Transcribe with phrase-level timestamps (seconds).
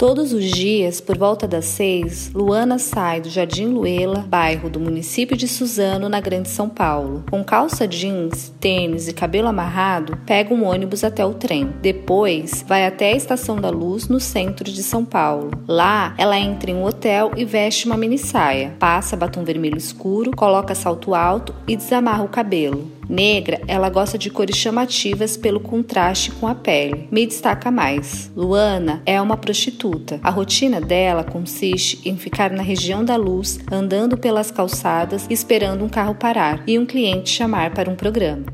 [0.00, 5.36] Todos os dias, por volta das seis, Luana sai do Jardim Luela, bairro do município
[5.36, 7.22] de Suzano, na Grande São Paulo.
[7.30, 11.74] Com calça jeans, tênis e cabelo amarrado, pega um ônibus até o trem.
[11.82, 15.50] Depois, vai até a Estação da Luz, no centro de São Paulo.
[15.68, 20.30] Lá, ela entra em um hotel e veste uma mini saia, passa batom vermelho escuro,
[20.34, 22.99] coloca salto alto e desamarra o cabelo.
[23.10, 27.08] Negra, ela gosta de cores chamativas pelo contraste com a pele.
[27.10, 28.30] Me destaca mais.
[28.36, 30.20] Luana é uma prostituta.
[30.22, 35.88] A rotina dela consiste em ficar na região da luz, andando pelas calçadas, esperando um
[35.88, 38.46] carro parar e um cliente chamar para um programa.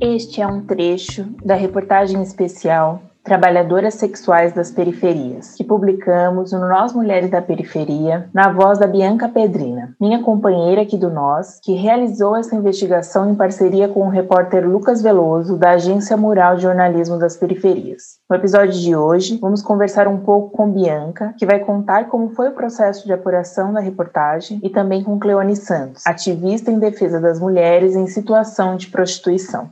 [0.00, 6.92] Este é um trecho da reportagem especial Trabalhadoras Sexuais das Periferias, que publicamos no Nós
[6.92, 12.36] Mulheres da Periferia, na voz da Bianca Pedrina, minha companheira aqui do Nós, que realizou
[12.36, 17.36] essa investigação em parceria com o repórter Lucas Veloso, da Agência Mural de Jornalismo das
[17.36, 18.20] Periferias.
[18.30, 22.50] No episódio de hoje, vamos conversar um pouco com Bianca, que vai contar como foi
[22.50, 27.40] o processo de apuração da reportagem, e também com Cleone Santos, ativista em defesa das
[27.40, 29.68] mulheres em situação de prostituição.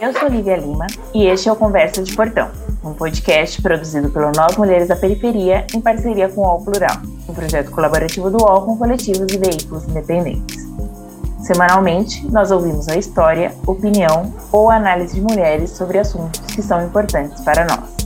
[0.00, 2.50] Eu sou Lívia Lima e este é o Conversa de Portão,
[2.82, 6.96] um podcast produzido pelo Nós Mulheres da Periferia em parceria com o UOL Plural,
[7.28, 10.56] um projeto colaborativo do UOL com coletivos e veículos independentes.
[11.42, 17.38] Semanalmente, nós ouvimos a história, opinião ou análise de mulheres sobre assuntos que são importantes
[17.42, 17.99] para nós.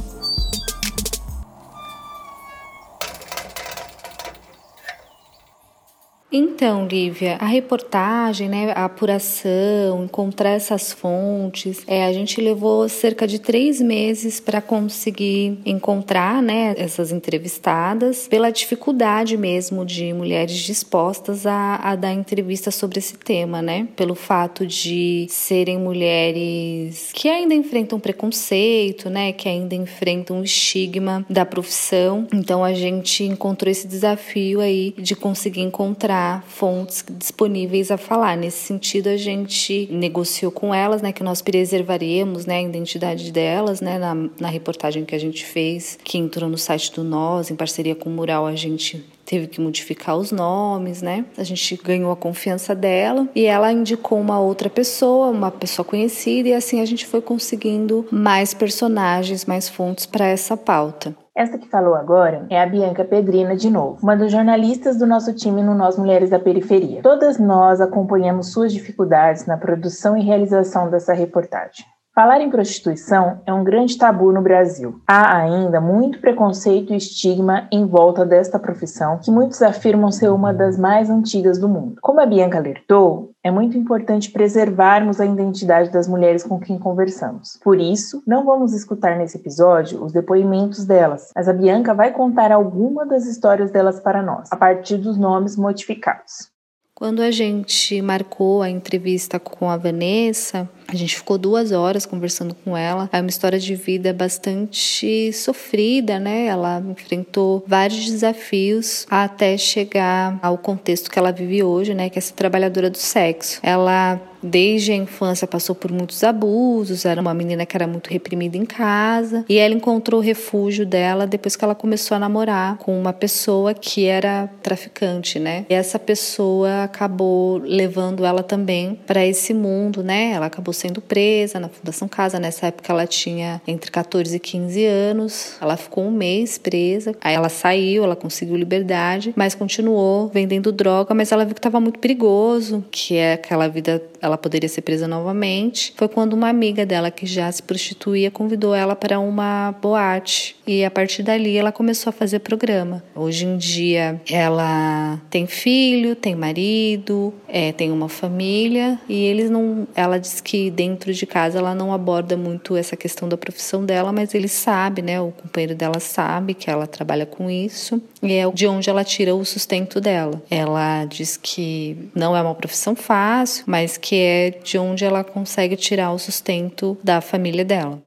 [6.37, 13.25] Então, Lívia, a reportagem, né, a apuração, encontrar essas fontes, é, a gente levou cerca
[13.25, 21.47] de três meses para conseguir encontrar, né, essas entrevistadas, pela dificuldade mesmo de mulheres dispostas
[21.47, 27.55] a, a dar entrevista sobre esse tema, né, pelo fato de serem mulheres que ainda
[27.55, 32.27] enfrentam preconceito, né, que ainda enfrentam o estigma da profissão.
[32.35, 38.37] Então, a gente encontrou esse desafio aí de conseguir encontrar fontes disponíveis a falar.
[38.37, 43.81] Nesse sentido, a gente negociou com elas, né, que nós preservaremos, né, a identidade delas,
[43.81, 47.57] né, na, na reportagem que a gente fez, que entrou no site do Nós, em
[47.57, 51.25] parceria com o Mural, a gente teve que modificar os nomes, né?
[51.37, 56.51] A gente ganhou a confiança dela e ela indicou uma outra pessoa, uma pessoa conhecida,
[56.51, 61.17] e assim a gente foi conseguindo mais personagens, mais fontes para essa pauta.
[61.37, 65.35] Essa que falou agora é a Bianca Pedrina de novo, uma dos jornalistas do nosso
[65.35, 67.03] time no Nós Mulheres da Periferia.
[67.03, 71.85] Todas nós acompanhamos suas dificuldades na produção e realização dessa reportagem.
[72.15, 75.01] Falar em prostituição é um grande tabu no Brasil.
[75.05, 80.55] Há ainda muito preconceito e estigma em volta desta profissão, que muitos afirmam ser uma
[80.55, 81.97] das mais antigas do mundo.
[82.01, 87.59] Como a Bianca alertou, é muito importante preservarmos a identidade das mulheres com quem conversamos.
[87.65, 92.53] Por isso, não vamos escutar nesse episódio os depoimentos delas, mas a Bianca vai contar
[92.53, 96.55] alguma das histórias delas para nós, a partir dos nomes modificados.
[96.95, 102.55] Quando a gente marcou a entrevista com a Vanessa, a gente ficou duas horas conversando
[102.55, 103.09] com ela.
[103.13, 106.47] É uma história de vida bastante sofrida, né?
[106.47, 112.09] Ela enfrentou vários desafios até chegar ao contexto que ela vive hoje, né?
[112.09, 113.59] Que é essa trabalhadora do sexo.
[113.63, 118.59] Ela desde a infância passou por muitos abusos, era uma menina que era muito reprimida
[118.59, 122.99] em casa, e ela encontrou o refúgio dela depois que ela começou a namorar com
[122.99, 125.65] uma pessoa que era traficante, né?
[125.71, 130.33] E essa pessoa acabou levando ela também para esse mundo, né?
[130.33, 132.39] Ela acabou sendo presa na Fundação Casa.
[132.39, 135.57] Nessa época ela tinha entre 14 e 15 anos.
[135.59, 137.17] Ela ficou um mês presa.
[137.23, 141.15] Aí ela saiu, ela conseguiu liberdade, mas continuou vendendo droga.
[141.15, 145.09] Mas ela viu que estava muito perigoso, que é aquela vida, ela poderia ser presa
[145.09, 145.95] novamente.
[145.97, 150.55] Foi quando uma amiga dela que já se prostituía convidou ela para uma boate.
[150.67, 153.03] E a partir dali ela começou a fazer programa.
[153.15, 159.87] Hoje em dia ela tem filho, tem marido, é, tem uma família e eles não.
[159.95, 164.13] Ela diz que dentro de casa ela não aborda muito essa questão da profissão dela,
[164.13, 165.21] mas ele sabe, né?
[165.21, 169.35] O companheiro dela sabe que ela trabalha com isso e é de onde ela tira
[169.35, 170.43] o sustento dela.
[170.51, 175.77] Ela diz que não é uma profissão fácil, mas que é de onde ela consegue
[175.77, 178.03] tirar o sustento da família dela.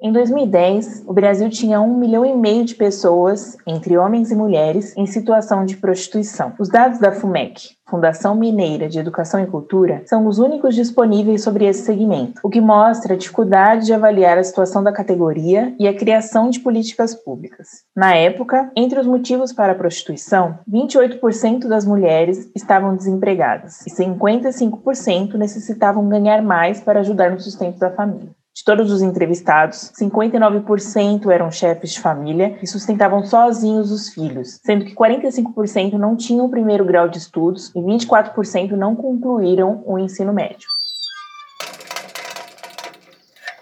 [0.00, 4.96] Em 2010, o Brasil tinha um milhão e meio de pessoas, entre homens e mulheres,
[4.96, 6.52] em situação de prostituição.
[6.56, 11.64] Os dados da FUMEC, Fundação Mineira de Educação e Cultura, são os únicos disponíveis sobre
[11.64, 15.96] esse segmento, o que mostra a dificuldade de avaliar a situação da categoria e a
[15.96, 17.66] criação de políticas públicas.
[17.96, 25.34] Na época, entre os motivos para a prostituição, 28% das mulheres estavam desempregadas e 55%
[25.34, 28.37] necessitavam ganhar mais para ajudar no sustento da família.
[28.58, 34.84] De todos os entrevistados, 59% eram chefes de família e sustentavam sozinhos os filhos, sendo
[34.84, 40.32] que 45% não tinham o primeiro grau de estudos e 24% não concluíram o ensino
[40.32, 40.66] médio.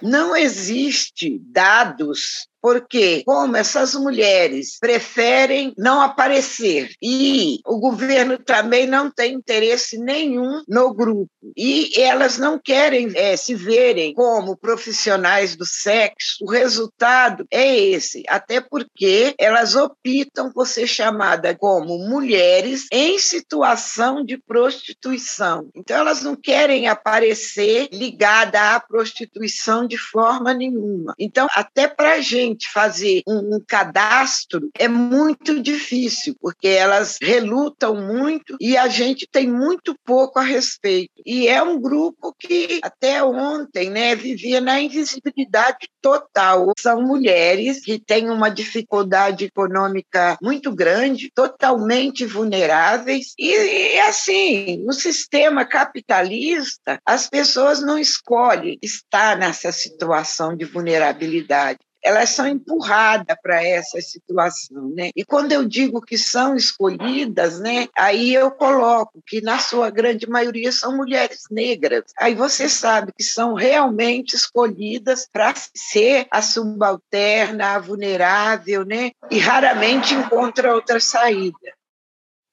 [0.00, 9.08] Não existe dados porque, como essas mulheres preferem não aparecer e o governo também não
[9.08, 15.64] tem interesse nenhum no grupo e elas não querem é, se verem como profissionais do
[15.64, 18.24] sexo, o resultado é esse.
[18.28, 25.70] Até porque elas optam por ser chamadas como mulheres em situação de prostituição.
[25.72, 31.14] Então, elas não querem aparecer ligada à prostituição de forma nenhuma.
[31.16, 37.18] Então, até para a gente gente fazer um, um cadastro é muito difícil, porque elas
[37.20, 41.12] relutam muito e a gente tem muito pouco a respeito.
[41.24, 46.72] E é um grupo que até ontem né, vivia na invisibilidade total.
[46.78, 53.34] São mulheres que têm uma dificuldade econômica muito grande, totalmente vulneráveis.
[53.38, 61.78] E, e assim, no sistema capitalista, as pessoas não escolhem estar nessa situação de vulnerabilidade
[62.06, 65.10] elas são empurradas para essa situação, né?
[65.16, 70.28] E quando eu digo que são escolhidas, né, aí eu coloco que na sua grande
[70.28, 72.04] maioria são mulheres negras.
[72.18, 79.10] Aí você sabe que são realmente escolhidas para ser a subalterna, a vulnerável, né?
[79.28, 81.75] E raramente encontra outra saída.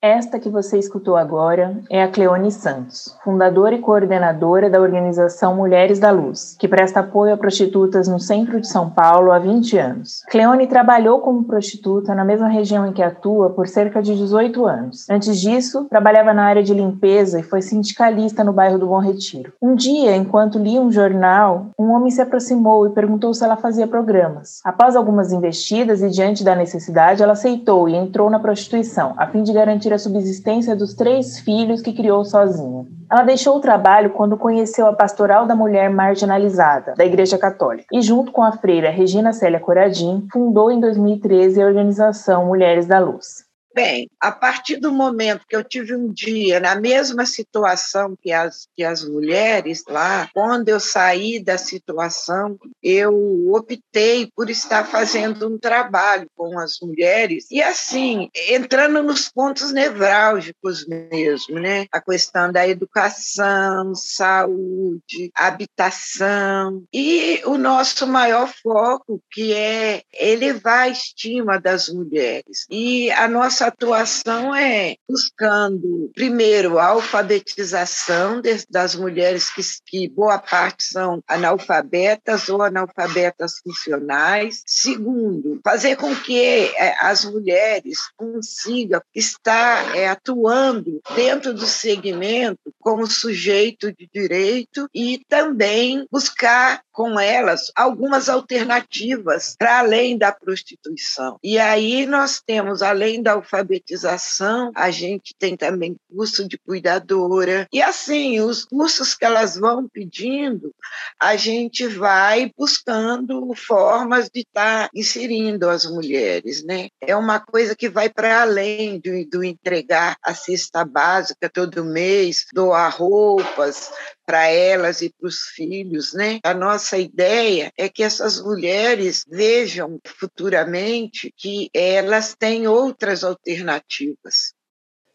[0.04, 5.98] Esta que você escutou agora é a Cleone Santos, fundadora e coordenadora da organização Mulheres
[5.98, 10.22] da Luz, que presta apoio a prostitutas no centro de São Paulo há 20 anos.
[10.30, 15.10] Cleone trabalhou como prostituta na mesma região em que atua por cerca de 18 anos.
[15.10, 19.54] Antes disso, trabalhava na área de limpeza e foi sindicalista no bairro do Bom Retiro.
[19.62, 23.88] Um dia, enquanto lia um jornal, um homem se aproximou e perguntou se ela fazia
[23.88, 24.60] programas.
[24.66, 29.44] Após algumas investidas e diante da necessidade, ela aceitou e entrou na prostituição, a fim
[29.44, 32.86] de garantir a subsistência dos três filhos que criou sozinha.
[33.12, 38.02] Ela deixou o trabalho quando conheceu a Pastoral da Mulher Marginalizada, da Igreja Católica, e
[38.02, 43.53] junto com a freira Regina Célia Coradim, fundou em 2013 a organização Mulheres da Luz.
[43.74, 48.68] Bem, a partir do momento que eu tive um dia na mesma situação que as,
[48.76, 53.14] que as mulheres lá, quando eu saí da situação, eu
[53.52, 60.86] optei por estar fazendo um trabalho com as mulheres e, assim, entrando nos pontos nevrálgicos
[60.88, 61.88] mesmo, né?
[61.92, 70.90] A questão da educação, saúde, habitação e o nosso maior foco, que é elevar a
[70.90, 72.68] estima das mulheres.
[72.70, 80.10] E a nossa nossa atuação é buscando, primeiro, a alfabetização de, das mulheres que, que
[80.10, 84.64] boa parte são analfabetas ou analfabetas funcionais.
[84.66, 86.40] Segundo, fazer com que
[86.76, 95.24] é, as mulheres consigam estar é, atuando dentro do segmento como sujeito de direito e
[95.30, 101.40] também buscar com elas algumas alternativas para além da prostituição.
[101.44, 107.68] E aí nós temos, além da alfabetização, a gente tem também curso de cuidadora.
[107.72, 110.74] E assim, os cursos que elas vão pedindo,
[111.20, 116.90] a gente vai buscando formas de estar tá inserindo as mulheres, né?
[117.00, 122.46] É uma coisa que vai para além do, do entregar a cesta básica todo mês,
[122.54, 123.92] doar roupas,
[124.26, 126.40] para elas e para os filhos, né?
[126.44, 134.54] A nossa ideia é que essas mulheres vejam futuramente que elas têm outras alternativas.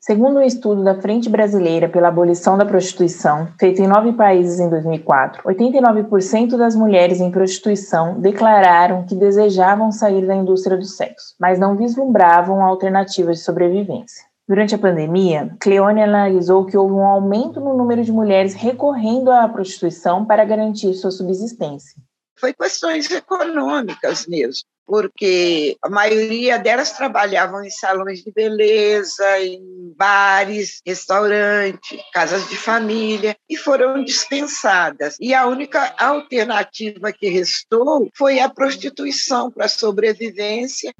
[0.00, 4.70] Segundo um estudo da Frente Brasileira pela Abolição da Prostituição, feito em nove países em
[4.70, 11.58] 2004, 89% das mulheres em prostituição declararam que desejavam sair da indústria do sexo, mas
[11.58, 14.27] não vislumbravam alternativas de sobrevivência.
[14.48, 19.46] Durante a pandemia, Cleone analisou que houve um aumento no número de mulheres recorrendo à
[19.46, 22.00] prostituição para garantir sua subsistência.
[22.40, 30.80] Foi questões econômicas mesmo porque a maioria delas trabalhavam em salões de beleza, em bares,
[30.84, 35.18] restaurantes, casas de família, e foram dispensadas.
[35.20, 40.94] E a única alternativa que restou foi a prostituição para sobrevivência.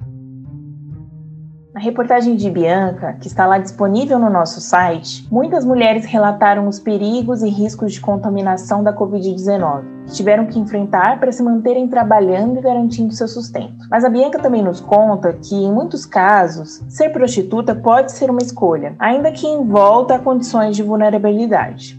[1.79, 6.77] Na reportagem de Bianca, que está lá disponível no nosso site, muitas mulheres relataram os
[6.77, 12.59] perigos e riscos de contaminação da Covid-19, que tiveram que enfrentar para se manterem trabalhando
[12.59, 13.87] e garantindo seu sustento.
[13.89, 18.41] Mas a Bianca também nos conta que, em muitos casos, ser prostituta pode ser uma
[18.41, 21.98] escolha, ainda que envolta a condições de vulnerabilidade.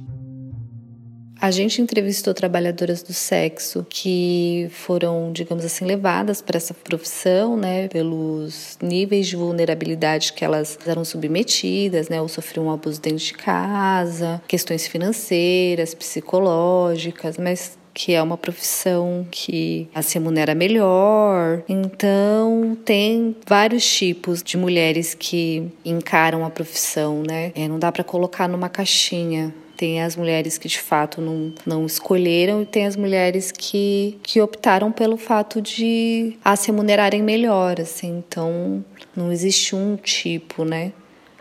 [1.41, 7.89] A gente entrevistou trabalhadoras do sexo que foram, digamos assim, levadas para essa profissão, né,
[7.89, 13.33] pelos níveis de vulnerabilidade que elas eram submetidas, né, ou sofriam um abuso dentro de
[13.33, 21.63] casa, questões financeiras, psicológicas, mas que é uma profissão que se remunera melhor.
[21.69, 27.53] Então, tem vários tipos de mulheres que encaram a profissão, né?
[27.55, 29.53] É, não dá para colocar numa caixinha.
[29.81, 34.39] Tem as mulheres que de fato não, não escolheram e tem as mulheres que, que
[34.39, 38.19] optaram pelo fato de as remunerarem melhor, assim.
[38.19, 38.85] Então,
[39.17, 40.93] não existe um tipo, né?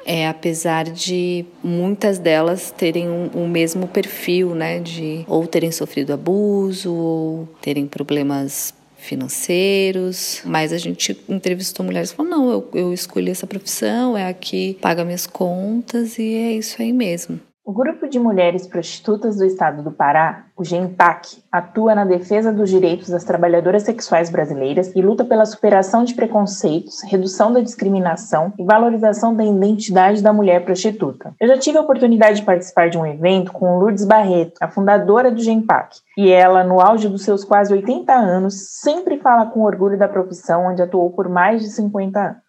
[0.05, 5.73] É, apesar de muitas delas terem o um, um mesmo perfil, né, de ou terem
[5.73, 12.69] sofrido abuso ou terem problemas financeiros, mas a gente entrevistou mulheres e falou: não, eu,
[12.73, 17.48] eu escolhi essa profissão, é a que paga minhas contas e é isso aí mesmo.
[17.69, 22.67] O Grupo de Mulheres Prostitutas do Estado do Pará, o GEMPAC, atua na defesa dos
[22.67, 28.65] direitos das trabalhadoras sexuais brasileiras e luta pela superação de preconceitos, redução da discriminação e
[28.65, 31.35] valorização da identidade da mulher prostituta.
[31.39, 35.29] Eu já tive a oportunidade de participar de um evento com Lourdes Barreto, a fundadora
[35.29, 39.95] do GEMPAC, e ela, no auge dos seus quase 80 anos, sempre fala com orgulho
[39.95, 42.39] da profissão onde atuou por mais de 50 anos.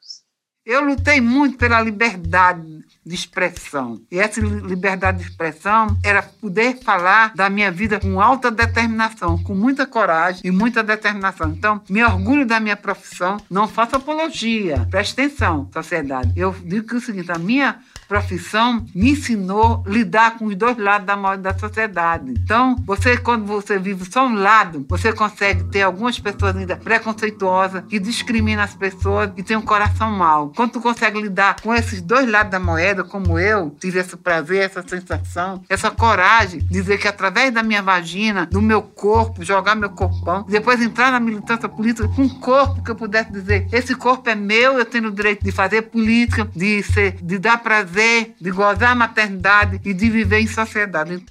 [0.65, 2.65] Eu lutei muito pela liberdade
[3.05, 4.01] de expressão.
[4.11, 9.55] E essa liberdade de expressão era poder falar da minha vida com alta determinação, com
[9.55, 11.51] muita coragem e muita determinação.
[11.51, 14.87] Então, me orgulho da minha profissão, não faço apologia.
[14.91, 16.33] Preste atenção, sociedade.
[16.37, 17.79] Eu digo que é o seguinte, a minha
[18.11, 22.35] profissão me ensinou a lidar com os dois lados da, da sociedade.
[22.43, 27.85] Então, você, quando você vive só um lado, você consegue ter algumas pessoas ainda preconceituosas,
[27.89, 30.53] que discriminam as pessoas e tem um coração mau.
[30.57, 34.63] Quando tu consegue lidar com esses dois lados da moeda, como eu, tive esse prazer,
[34.63, 39.91] essa sensação, essa coragem, dizer que através da minha vagina, do meu corpo, jogar meu
[39.91, 44.29] corpão, depois entrar na militância política com um corpo que eu pudesse dizer, esse corpo
[44.29, 48.35] é meu, eu tenho o direito de fazer política, de ser, de dar prazer viver,
[48.41, 51.23] de gozar a maternidade e de viver em sociedade.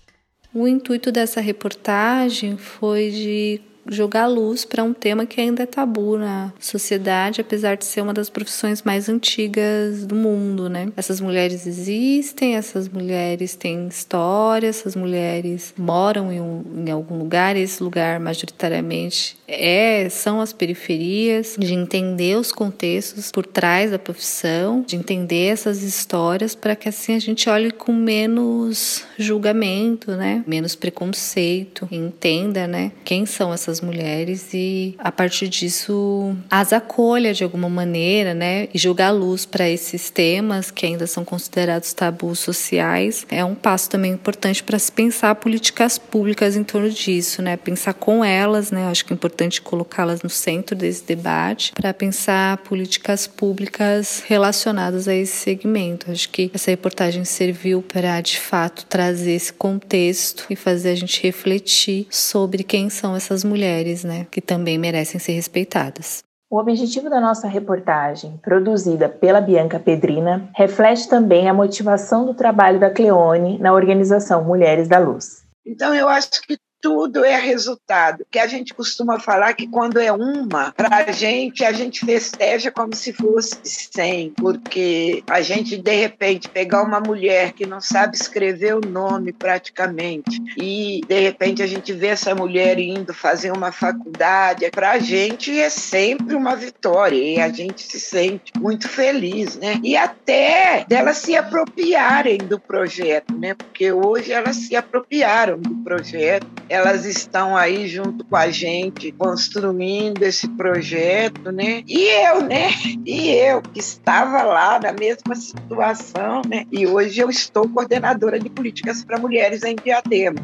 [0.54, 6.18] O intuito dessa reportagem foi de jogar luz para um tema que ainda é tabu
[6.18, 10.92] na sociedade, apesar de ser uma das profissões mais antigas do mundo, né?
[10.96, 17.56] Essas mulheres existem, essas mulheres têm história, essas mulheres moram em, um, em algum lugar,
[17.56, 24.84] esse lugar majoritariamente é são as periferias, de entender os contextos por trás da profissão,
[24.86, 30.44] de entender essas histórias para que assim a gente olhe com menos julgamento, né?
[30.46, 32.92] Menos preconceito, entenda, né?
[33.04, 38.68] Quem são essas mulheres e a partir disso as acolha de alguma maneira, né?
[38.74, 43.90] E jogar luz para esses temas que ainda são considerados tabus sociais é um passo
[43.90, 47.58] também importante para se pensar políticas públicas em torno disso, né?
[47.58, 48.86] Pensar com elas, né?
[48.88, 55.14] Acho que é importante colocá-las no centro desse debate para pensar políticas públicas relacionadas a
[55.14, 56.12] esse segmento.
[56.12, 61.22] Acho que essa reportagem serviu para de fato trazer esse contexto e fazer a gente
[61.22, 66.24] refletir sobre quem são essas mulheres mulheres, né, que também merecem ser respeitadas.
[66.50, 72.80] O objetivo da nossa reportagem, produzida pela Bianca Pedrina, reflete também a motivação do trabalho
[72.80, 75.44] da Cleone na organização Mulheres da Luz.
[75.64, 78.26] Então, eu acho que tudo é resultado.
[78.30, 82.72] Que a gente costuma falar que quando é uma, para a gente, a gente festeja
[82.72, 88.16] como se fosse cem, porque a gente, de repente, pegar uma mulher que não sabe
[88.16, 93.72] escrever o nome praticamente e, de repente, a gente vê essa mulher indo fazer uma
[93.72, 99.56] faculdade, para a gente é sempre uma vitória e a gente se sente muito feliz,
[99.58, 99.80] né?
[99.84, 103.54] E até delas se apropriarem do projeto, né?
[103.54, 110.22] Porque hoje elas se apropriaram do projeto elas estão aí junto com a gente construindo
[110.22, 111.84] esse projeto, né?
[111.88, 112.70] E eu, né?
[113.06, 116.66] E eu que estava lá na mesma situação, né?
[116.72, 120.40] E hoje eu estou coordenadora de políticas para mulheres em Diadema.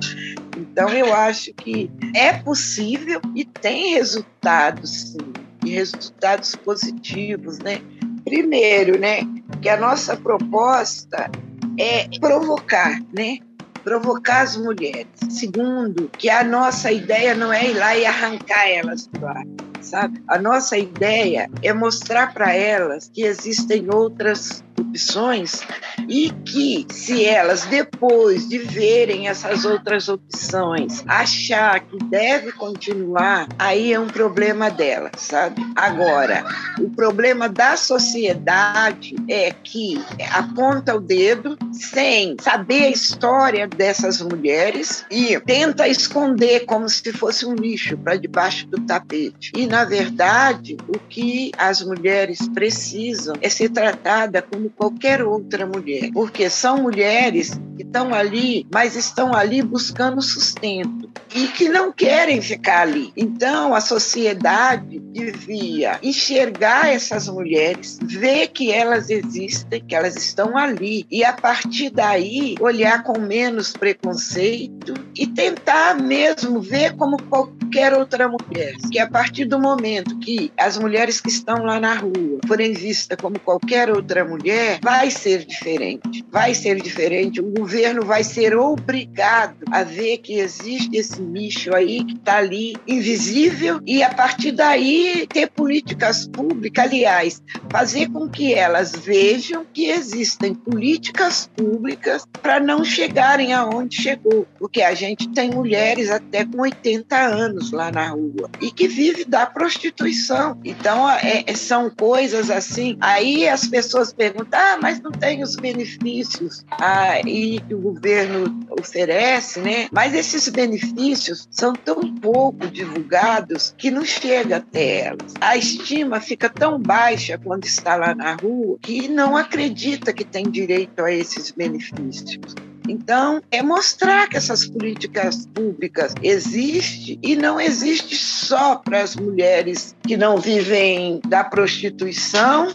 [0.58, 5.34] Então eu acho que é possível e tem resultados, sim.
[5.64, 7.82] e resultados positivos, né?
[8.24, 9.20] Primeiro, né,
[9.62, 11.30] que a nossa proposta
[11.78, 13.38] é provocar, né?
[13.86, 15.08] Provocar as mulheres.
[15.30, 19.46] Segundo, que a nossa ideia não é ir lá e arrancar elas do ar
[19.86, 20.22] sabe?
[20.28, 25.62] A nossa ideia é mostrar para elas que existem outras opções
[26.08, 33.94] e que se elas depois de verem essas outras opções achar que deve continuar, aí
[33.94, 35.62] é um problema delas, sabe?
[35.76, 36.46] Agora,
[36.80, 40.02] o problema da sociedade é que
[40.32, 47.46] aponta o dedo sem saber a história dessas mulheres e tenta esconder como se fosse
[47.46, 49.52] um lixo para debaixo do tapete.
[49.56, 56.12] E na verdade, o que as mulheres precisam é ser tratada como qualquer outra mulher,
[56.14, 62.42] porque são mulheres que estão ali, mas estão ali buscando sustento e que não querem
[62.42, 63.12] ficar ali.
[63.18, 71.06] Então, a sociedade devia enxergar essas mulheres, ver que elas existem, que elas estão ali
[71.12, 78.30] e a partir daí olhar com menos preconceito e tentar mesmo ver como qualquer outra
[78.30, 82.74] mulher, que a partir do momento que as mulheres que estão lá na rua forem
[82.74, 86.24] vistas como qualquer outra mulher, vai ser diferente.
[86.30, 87.42] Vai ser diferente.
[87.42, 92.76] O governo vai ser obrigado a ver que existe esse nicho aí que está ali
[92.88, 97.42] invisível e a partir daí ter políticas públicas, aliás,
[97.72, 104.82] fazer com que elas vejam que existem políticas públicas para não chegarem aonde chegou, porque
[104.82, 109.46] a gente tem mulheres até com 80 anos lá na rua e que vive da
[109.56, 110.60] prostituição.
[110.66, 112.98] Então é, é, são coisas assim.
[113.00, 119.62] Aí as pessoas perguntam: ah, mas não tem os benefícios aí que o governo oferece,
[119.62, 119.88] né?
[119.92, 125.34] Mas esses benefícios são tão pouco divulgados que não chega até elas.
[125.40, 130.52] A estima fica tão baixa quando está lá na rua que não acredita que tem
[130.52, 132.54] direito a esses benefícios.
[132.88, 139.96] Então, é mostrar que essas políticas públicas existem e não existe só para as mulheres
[140.06, 142.74] que não vivem da prostituição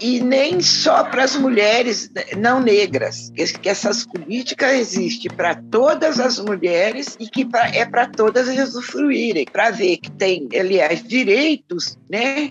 [0.00, 6.38] e nem só para as mulheres não negras, que, essas políticas existem para todas as
[6.38, 12.50] mulheres e que é para todas usufruírem, para ver que tem, aliás, direitos, né?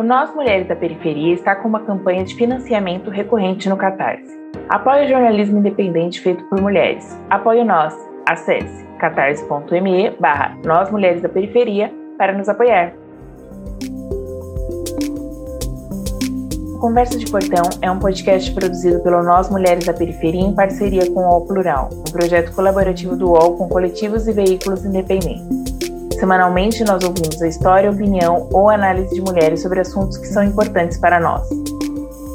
[0.00, 4.34] O Nós Mulheres da Periferia está com uma campanha de financiamento recorrente no Catarse.
[4.70, 7.20] Apoie o jornalismo independente feito por mulheres.
[7.28, 7.94] Apoie o nós.
[8.26, 12.94] Acesse catarse.me barra Nós Mulheres da Periferia para nos apoiar.
[16.80, 21.20] Conversa de Portão é um podcast produzido pelo Nós Mulheres da Periferia em parceria com
[21.20, 25.79] o UOL Plural, um projeto colaborativo do UOL com coletivos e veículos independentes.
[26.20, 30.98] Semanalmente, nós ouvimos a história, opinião ou análise de mulheres sobre assuntos que são importantes
[30.98, 31.48] para nós.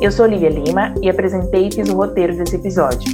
[0.01, 3.07] Eu sou Lívia Lima e apresentei e fiz o roteiro desse episódio.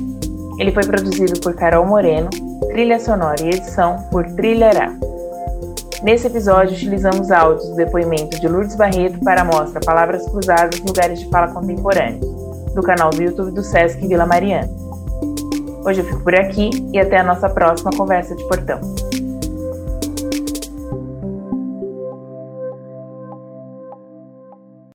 [0.58, 2.30] Ele foi produzido por Carol Moreno,
[2.70, 4.94] trilha sonora e edição por Trilhará.
[6.04, 11.20] Nesse episódio, utilizamos áudios do depoimento de Lourdes Barreto para a mostra Palavras Cruzadas Lugares
[11.20, 12.26] de Fala Contemporâneos,
[12.74, 14.70] do canal do YouTube do Sesc Vila Mariana.
[15.86, 18.80] Hoje eu fico por aqui e até a nossa próxima conversa de portão.